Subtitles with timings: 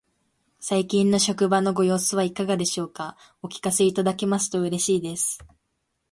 [0.59, 3.17] 最近の職場のご様子はいかがでしょうか。
[3.43, 5.45] お聞かせいただけますと嬉しいです。